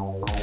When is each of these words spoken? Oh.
Oh. 0.00 0.37